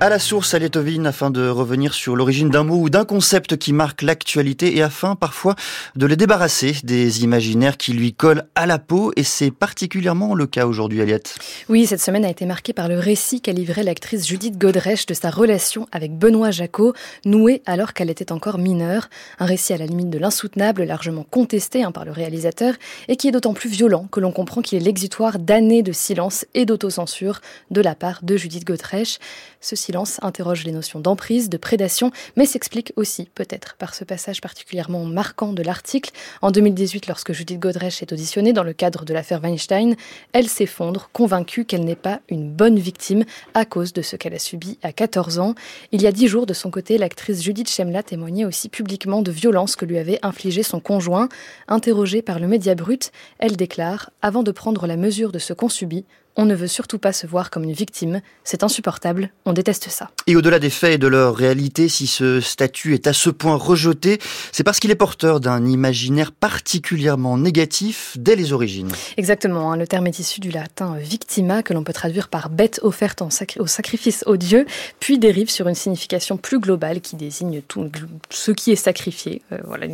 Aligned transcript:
À 0.00 0.08
la 0.08 0.20
source, 0.20 0.54
à 0.54 0.60
Letovine, 0.60 1.06
afin 1.06 1.32
de 1.32 1.48
revenir 1.48 1.92
sur 1.92 2.14
l'origine 2.14 2.50
d'un 2.50 2.62
mot 2.62 2.76
ou 2.76 2.88
d'un 2.88 3.04
concept 3.04 3.56
qui 3.56 3.72
marque 3.72 4.02
l'actualité 4.02 4.76
et 4.76 4.82
afin 4.82 5.16
parfois 5.16 5.56
de 5.96 6.06
les 6.06 6.14
débarrasser 6.14 6.76
des 6.84 7.24
imaginaires 7.24 7.76
qui 7.76 7.94
lui 7.94 8.12
collent 8.12 8.44
à 8.54 8.66
la 8.66 8.78
peau. 8.78 9.10
Et 9.16 9.24
c'est 9.24 9.50
particulièrement 9.50 10.36
le 10.36 10.46
cas 10.46 10.66
aujourd'hui, 10.66 11.02
Aliette. 11.02 11.36
Oui, 11.68 11.84
cette 11.84 12.00
semaine 12.00 12.24
a 12.24 12.30
été 12.30 12.46
marquée 12.46 12.72
par 12.72 12.86
le 12.86 12.96
récit 12.96 13.40
qu'a 13.40 13.50
livré 13.50 13.82
l'actrice 13.82 14.24
Judith 14.24 14.56
Godrèche 14.56 15.04
de 15.04 15.14
sa 15.14 15.30
relation 15.30 15.88
avec 15.90 16.16
Benoît 16.16 16.52
Jacot, 16.52 16.92
nouée 17.24 17.60
alors 17.66 17.92
qu'elle 17.92 18.08
était 18.08 18.30
encore 18.30 18.58
mineure. 18.58 19.08
Un 19.40 19.46
récit 19.46 19.72
à 19.72 19.78
la 19.78 19.86
limite 19.86 20.10
de 20.10 20.18
l'insoutenable, 20.18 20.84
largement 20.84 21.26
contesté 21.28 21.82
hein, 21.82 21.90
par 21.90 22.04
le 22.04 22.12
réalisateur, 22.12 22.74
et 23.08 23.16
qui 23.16 23.26
est 23.26 23.32
d'autant 23.32 23.52
plus 23.52 23.68
violent 23.68 24.06
que 24.12 24.20
l'on 24.20 24.30
comprend 24.30 24.62
qu'il 24.62 24.78
est 24.78 24.84
l'exutoire 24.84 25.40
d'années 25.40 25.82
de 25.82 25.90
silence 25.90 26.46
et 26.54 26.66
d'autocensure 26.66 27.40
de 27.72 27.80
la 27.80 27.96
part 27.96 28.20
de 28.22 28.36
Judith 28.36 28.64
Godrèche. 28.64 29.18
Ceci 29.60 29.87
interroge 30.22 30.64
les 30.64 30.72
notions 30.72 31.00
d'emprise, 31.00 31.48
de 31.48 31.56
prédation, 31.56 32.10
mais 32.36 32.46
s'explique 32.46 32.92
aussi 32.96 33.28
peut-être 33.34 33.76
par 33.76 33.94
ce 33.94 34.04
passage 34.04 34.40
particulièrement 34.40 35.04
marquant 35.04 35.52
de 35.52 35.62
l'article. 35.62 36.10
En 36.42 36.50
2018, 36.50 37.06
lorsque 37.06 37.32
Judith 37.32 37.58
Godrèche 37.58 38.02
est 38.02 38.12
auditionnée 38.12 38.52
dans 38.52 38.62
le 38.62 38.72
cadre 38.72 39.04
de 39.04 39.14
l'affaire 39.14 39.40
Weinstein, 39.42 39.96
elle 40.32 40.48
s'effondre, 40.48 41.10
convaincue 41.12 41.64
qu'elle 41.64 41.84
n'est 41.84 41.96
pas 41.96 42.20
une 42.28 42.50
bonne 42.50 42.78
victime 42.78 43.24
à 43.54 43.64
cause 43.64 43.92
de 43.92 44.02
ce 44.02 44.16
qu'elle 44.16 44.34
a 44.34 44.38
subi 44.38 44.78
à 44.82 44.92
14 44.92 45.38
ans. 45.38 45.54
Il 45.92 46.02
y 46.02 46.06
a 46.06 46.12
dix 46.12 46.28
jours, 46.28 46.46
de 46.46 46.54
son 46.54 46.70
côté, 46.70 46.98
l'actrice 46.98 47.42
Judith 47.42 47.70
Chemla 47.70 48.02
témoignait 48.02 48.44
aussi 48.44 48.68
publiquement 48.68 49.22
de 49.22 49.30
violences 49.30 49.76
que 49.76 49.84
lui 49.84 49.98
avait 49.98 50.18
infligées 50.22 50.62
son 50.62 50.80
conjoint. 50.80 51.28
Interrogée 51.68 52.22
par 52.22 52.38
le 52.38 52.48
média 52.48 52.74
brut, 52.74 53.12
elle 53.38 53.56
déclare 53.56 54.10
Avant 54.22 54.42
de 54.42 54.52
prendre 54.52 54.86
la 54.86 54.96
mesure 54.96 55.32
de 55.32 55.38
ce 55.38 55.52
qu'on 55.52 55.68
subit, 55.68 56.04
on 56.38 56.46
ne 56.46 56.54
veut 56.54 56.68
surtout 56.68 56.98
pas 56.98 57.12
se 57.12 57.26
voir 57.26 57.50
comme 57.50 57.64
une 57.64 57.72
victime. 57.72 58.22
C'est 58.44 58.62
insupportable. 58.62 59.30
On 59.44 59.52
déteste 59.52 59.90
ça. 59.90 60.10
Et 60.28 60.36
au-delà 60.36 60.60
des 60.60 60.70
faits 60.70 60.94
et 60.94 60.98
de 60.98 61.08
leur 61.08 61.34
réalité, 61.34 61.88
si 61.88 62.06
ce 62.06 62.40
statut 62.40 62.94
est 62.94 63.08
à 63.08 63.12
ce 63.12 63.28
point 63.28 63.56
rejeté, 63.56 64.20
c'est 64.52 64.62
parce 64.62 64.78
qu'il 64.78 64.92
est 64.92 64.94
porteur 64.94 65.40
d'un 65.40 65.66
imaginaire 65.66 66.30
particulièrement 66.30 67.36
négatif 67.36 68.16
dès 68.16 68.36
les 68.36 68.52
origines. 68.52 68.90
Exactement. 69.16 69.72
Hein. 69.72 69.76
le 69.76 69.88
terme 69.88 70.06
est 70.06 70.20
issu 70.20 70.38
du 70.38 70.52
latin 70.52 70.96
victima, 70.96 71.64
que 71.64 71.74
l'on 71.74 71.82
peut 71.82 71.92
traduire 71.92 72.28
par 72.28 72.50
bête 72.50 72.78
offerte 72.84 73.20
au 73.20 73.66
sacrifice 73.66 74.22
aux 74.26 74.36
dieux, 74.36 74.64
puis 75.00 75.18
dérive 75.18 75.50
sur 75.50 75.66
une 75.66 75.74
signification 75.74 76.36
plus 76.36 76.60
globale 76.60 77.00
qui 77.00 77.16
désigne 77.16 77.62
tout 77.62 77.90
ce 78.30 78.52
qui 78.52 78.70
est 78.70 78.76
sacrifié. 78.76 79.42
Euh, 79.50 79.58
voilà 79.64 79.86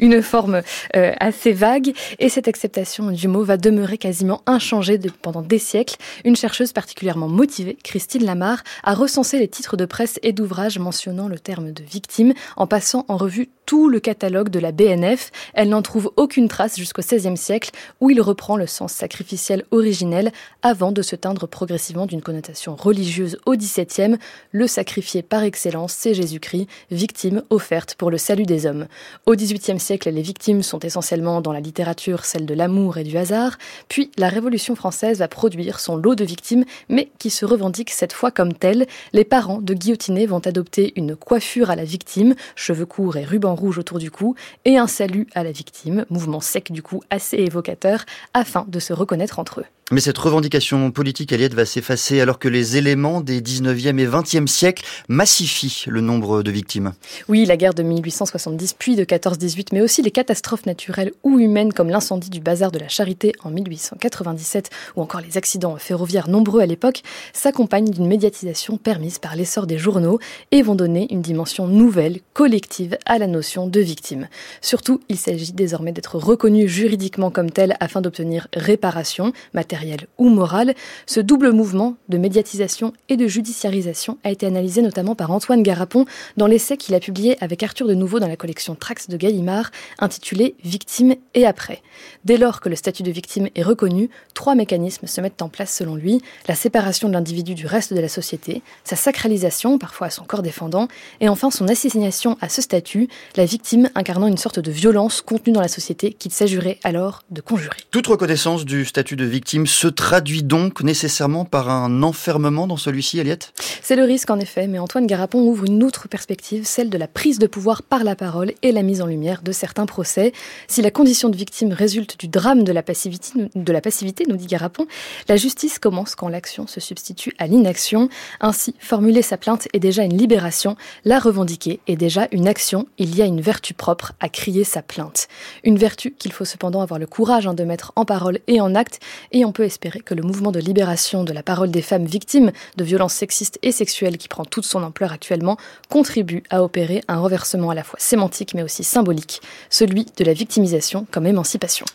une, 0.00 0.20
forme 0.20 0.62
euh, 0.96 1.12
assez 1.20 1.52
vague. 1.52 1.92
Et 2.18 2.28
cette 2.28 2.48
acceptation 2.48 3.12
du 3.12 3.28
mot 3.28 3.44
va 3.44 3.56
demeurer 3.56 3.98
quasiment 3.98 4.42
inchangée 4.46 4.98
pendant 5.22 5.42
des 5.42 5.59
siècles, 5.60 5.96
une 6.24 6.36
chercheuse 6.36 6.72
particulièrement 6.72 7.28
motivée, 7.28 7.76
Christine 7.82 8.24
Lamar, 8.24 8.62
a 8.82 8.94
recensé 8.94 9.38
les 9.38 9.48
titres 9.48 9.76
de 9.76 9.84
presse 9.84 10.18
et 10.22 10.32
d'ouvrages 10.32 10.78
mentionnant 10.78 11.28
le 11.28 11.38
terme 11.38 11.72
de 11.72 11.84
victime 11.84 12.34
en 12.56 12.66
passant 12.66 13.04
en 13.08 13.16
revue 13.16 13.48
tout 13.66 13.88
le 13.88 14.00
catalogue 14.00 14.48
de 14.48 14.58
la 14.58 14.72
BNF. 14.72 15.30
Elle 15.54 15.68
n'en 15.68 15.82
trouve 15.82 16.10
aucune 16.16 16.48
trace 16.48 16.76
jusqu'au 16.76 17.02
XVIe 17.02 17.36
siècle 17.36 17.70
où 18.00 18.10
il 18.10 18.20
reprend 18.20 18.56
le 18.56 18.66
sens 18.66 18.92
sacrificiel 18.92 19.64
originel 19.70 20.32
avant 20.62 20.90
de 20.90 21.02
se 21.02 21.14
teindre 21.14 21.46
progressivement 21.46 22.06
d'une 22.06 22.22
connotation 22.22 22.74
religieuse 22.74 23.38
au 23.46 23.54
XVIIe. 23.54 24.16
Le 24.50 24.66
sacrifié 24.66 25.22
par 25.22 25.44
excellence, 25.44 25.92
c'est 25.92 26.14
Jésus-Christ, 26.14 26.66
victime 26.90 27.42
offerte 27.50 27.94
pour 27.94 28.10
le 28.10 28.18
salut 28.18 28.44
des 28.44 28.66
hommes. 28.66 28.86
Au 29.26 29.36
XVIIIe 29.36 29.78
siècle, 29.78 30.10
les 30.10 30.22
victimes 30.22 30.62
sont 30.62 30.80
essentiellement 30.80 31.40
dans 31.40 31.52
la 31.52 31.60
littérature 31.60 32.24
celles 32.24 32.46
de 32.46 32.54
l'amour 32.54 32.98
et 32.98 33.04
du 33.04 33.16
hasard. 33.16 33.56
Puis 33.88 34.10
la 34.16 34.28
Révolution 34.28 34.74
française 34.74 35.18
va 35.18 35.28
produire 35.28 35.49
son 35.78 35.96
lot 35.96 36.14
de 36.14 36.24
victimes, 36.24 36.64
mais 36.88 37.10
qui 37.18 37.30
se 37.30 37.44
revendiquent 37.44 37.90
cette 37.90 38.12
fois 38.12 38.30
comme 38.30 38.52
telles. 38.52 38.86
Les 39.12 39.24
parents 39.24 39.60
de 39.60 39.74
guillotinés 39.74 40.26
vont 40.26 40.38
adopter 40.38 40.92
une 40.96 41.16
coiffure 41.16 41.70
à 41.70 41.76
la 41.76 41.84
victime, 41.84 42.34
cheveux 42.54 42.86
courts 42.86 43.16
et 43.16 43.24
ruban 43.24 43.54
rouge 43.54 43.78
autour 43.78 43.98
du 43.98 44.10
cou, 44.10 44.34
et 44.64 44.76
un 44.76 44.86
salut 44.86 45.26
à 45.34 45.44
la 45.44 45.52
victime, 45.52 46.04
mouvement 46.10 46.40
sec 46.40 46.72
du 46.72 46.82
cou 46.82 47.00
assez 47.10 47.36
évocateur, 47.36 48.04
afin 48.34 48.64
de 48.68 48.78
se 48.78 48.92
reconnaître 48.92 49.38
entre 49.38 49.60
eux. 49.60 49.79
Mais 49.92 50.00
cette 50.00 50.18
revendication 50.18 50.92
politique, 50.92 51.32
Aliette, 51.32 51.54
va 51.54 51.64
s'effacer 51.64 52.20
alors 52.20 52.38
que 52.38 52.46
les 52.46 52.76
éléments 52.76 53.20
des 53.20 53.40
19e 53.40 53.98
et 53.98 54.06
20e 54.06 54.46
siècles 54.46 54.84
massifient 55.08 55.86
le 55.88 56.00
nombre 56.00 56.44
de 56.44 56.50
victimes. 56.52 56.92
Oui, 57.26 57.44
la 57.44 57.56
guerre 57.56 57.74
de 57.74 57.82
1870 57.82 58.74
puis 58.78 58.94
de 58.94 59.02
14-18, 59.02 59.70
mais 59.72 59.80
aussi 59.80 60.00
les 60.02 60.12
catastrophes 60.12 60.64
naturelles 60.64 61.10
ou 61.24 61.40
humaines 61.40 61.72
comme 61.72 61.90
l'incendie 61.90 62.30
du 62.30 62.38
bazar 62.38 62.70
de 62.70 62.78
la 62.78 62.86
Charité 62.86 63.32
en 63.42 63.50
1897 63.50 64.70
ou 64.94 65.02
encore 65.02 65.22
les 65.22 65.36
accidents 65.36 65.76
ferroviaires 65.76 66.28
nombreux 66.28 66.60
à 66.60 66.66
l'époque 66.66 67.02
s'accompagnent 67.32 67.90
d'une 67.90 68.06
médiatisation 68.06 68.76
permise 68.76 69.18
par 69.18 69.34
l'essor 69.34 69.66
des 69.66 69.78
journaux 69.78 70.20
et 70.52 70.62
vont 70.62 70.76
donner 70.76 71.08
une 71.10 71.20
dimension 71.20 71.66
nouvelle, 71.66 72.20
collective 72.32 72.96
à 73.06 73.18
la 73.18 73.26
notion 73.26 73.66
de 73.66 73.80
victime. 73.80 74.28
Surtout, 74.60 75.00
il 75.08 75.16
s'agit 75.18 75.52
désormais 75.52 75.90
d'être 75.90 76.14
reconnu 76.14 76.68
juridiquement 76.68 77.32
comme 77.32 77.50
tel 77.50 77.76
afin 77.80 78.00
d'obtenir 78.00 78.46
réparation 78.54 79.32
matérielle 79.52 79.79
ou 80.18 80.28
morale, 80.28 80.74
ce 81.06 81.20
double 81.20 81.52
mouvement 81.52 81.96
de 82.08 82.18
médiatisation 82.18 82.92
et 83.08 83.16
de 83.16 83.26
judiciarisation 83.26 84.18
a 84.24 84.30
été 84.30 84.46
analysé 84.46 84.82
notamment 84.82 85.14
par 85.14 85.30
Antoine 85.30 85.62
Garapon 85.62 86.04
dans 86.36 86.46
l'essai 86.46 86.76
qu'il 86.76 86.94
a 86.94 87.00
publié 87.00 87.36
avec 87.42 87.62
Arthur 87.62 87.86
de 87.86 87.94
Nouveau 87.94 88.20
dans 88.20 88.28
la 88.28 88.36
collection 88.36 88.74
Trax 88.74 89.08
de 89.08 89.16
Gallimard, 89.16 89.70
intitulé 89.98 90.54
Victime 90.64 91.14
et 91.34 91.46
après. 91.46 91.82
Dès 92.24 92.36
lors 92.36 92.60
que 92.60 92.68
le 92.68 92.76
statut 92.76 93.02
de 93.02 93.10
victime 93.10 93.48
est 93.54 93.62
reconnu, 93.62 94.10
trois 94.34 94.54
mécanismes 94.54 95.06
se 95.06 95.20
mettent 95.20 95.42
en 95.42 95.48
place 95.48 95.74
selon 95.74 95.94
lui 95.94 96.22
la 96.48 96.54
séparation 96.54 97.08
de 97.08 97.14
l'individu 97.14 97.54
du 97.54 97.66
reste 97.66 97.92
de 97.94 98.00
la 98.00 98.08
société, 98.08 98.62
sa 98.84 98.96
sacralisation, 98.96 99.78
parfois 99.78 100.08
à 100.08 100.10
son 100.10 100.24
corps 100.24 100.42
défendant, 100.42 100.88
et 101.20 101.28
enfin 101.28 101.50
son 101.50 101.68
assignation 101.68 102.36
à 102.40 102.48
ce 102.48 102.62
statut, 102.62 103.08
la 103.36 103.44
victime 103.44 103.90
incarnant 103.94 104.26
une 104.26 104.38
sorte 104.38 104.58
de 104.58 104.70
violence 104.70 105.20
contenue 105.20 105.52
dans 105.52 105.60
la 105.60 105.68
société 105.68 106.12
qu'il 106.12 106.32
s'agirait 106.32 106.78
alors 106.84 107.22
de 107.30 107.40
conjurer. 107.40 107.76
Toute 107.90 108.06
reconnaissance 108.06 108.64
du 108.64 108.84
statut 108.84 109.16
de 109.16 109.24
victime 109.24 109.66
se 109.70 109.88
traduit 109.88 110.42
donc 110.42 110.82
nécessairement 110.82 111.44
par 111.44 111.70
un 111.70 112.02
enfermement 112.02 112.66
dans 112.66 112.76
celui-ci, 112.76 113.20
Aliette 113.20 113.52
C'est 113.82 113.96
le 113.96 114.04
risque 114.04 114.30
en 114.30 114.38
effet, 114.38 114.66
mais 114.66 114.78
Antoine 114.78 115.06
Garapon 115.06 115.40
ouvre 115.40 115.64
une 115.64 115.82
autre 115.82 116.08
perspective, 116.08 116.64
celle 116.64 116.90
de 116.90 116.98
la 116.98 117.08
prise 117.08 117.38
de 117.38 117.46
pouvoir 117.46 117.82
par 117.82 118.04
la 118.04 118.16
parole 118.16 118.52
et 118.62 118.72
la 118.72 118.82
mise 118.82 119.00
en 119.00 119.06
lumière 119.06 119.42
de 119.42 119.52
certains 119.52 119.86
procès. 119.86 120.32
Si 120.68 120.82
la 120.82 120.90
condition 120.90 121.28
de 121.28 121.36
victime 121.36 121.72
résulte 121.72 122.18
du 122.18 122.28
drame 122.28 122.64
de 122.64 122.72
la 122.72 122.82
passivité, 122.82 124.24
nous 124.28 124.36
dit 124.36 124.46
Garapon, 124.46 124.86
la 125.28 125.36
justice 125.36 125.78
commence 125.78 126.14
quand 126.14 126.28
l'action 126.28 126.66
se 126.66 126.80
substitue 126.80 127.34
à 127.38 127.46
l'inaction. 127.46 128.08
Ainsi, 128.40 128.74
formuler 128.78 129.22
sa 129.22 129.36
plainte 129.36 129.68
est 129.72 129.80
déjà 129.80 130.02
une 130.02 130.16
libération, 130.16 130.76
la 131.04 131.18
revendiquer 131.18 131.80
est 131.86 131.96
déjà 131.96 132.28
une 132.32 132.48
action. 132.48 132.86
Il 132.98 133.16
y 133.16 133.22
a 133.22 133.26
une 133.26 133.40
vertu 133.40 133.74
propre 133.74 134.12
à 134.20 134.28
crier 134.28 134.64
sa 134.64 134.82
plainte. 134.82 135.28
Une 135.64 135.78
vertu 135.78 136.14
qu'il 136.18 136.32
faut 136.32 136.44
cependant 136.44 136.80
avoir 136.80 136.98
le 136.98 137.06
courage 137.06 137.46
hein, 137.46 137.54
de 137.54 137.64
mettre 137.64 137.92
en 137.96 138.04
parole 138.04 138.40
et 138.46 138.60
en 138.60 138.74
acte, 138.74 139.00
et 139.32 139.44
on 139.44 139.52
peut 139.52 139.59
espérer 139.64 140.00
que 140.00 140.14
le 140.14 140.22
mouvement 140.22 140.52
de 140.52 140.60
libération 140.60 141.24
de 141.24 141.32
la 141.32 141.42
parole 141.42 141.70
des 141.70 141.82
femmes 141.82 142.06
victimes 142.06 142.52
de 142.76 142.84
violences 142.84 143.14
sexistes 143.14 143.58
et 143.62 143.72
sexuelles 143.72 144.18
qui 144.18 144.28
prend 144.28 144.44
toute 144.44 144.64
son 144.64 144.82
ampleur 144.82 145.12
actuellement 145.12 145.56
contribue 145.88 146.42
à 146.50 146.62
opérer 146.62 147.02
un 147.08 147.18
renversement 147.18 147.70
à 147.70 147.74
la 147.74 147.84
fois 147.84 147.98
sémantique 147.98 148.54
mais 148.54 148.62
aussi 148.62 148.84
symbolique, 148.84 149.40
celui 149.68 150.06
de 150.16 150.24
la 150.24 150.32
victimisation 150.32 151.06
comme 151.10 151.26
émancipation. 151.26 151.86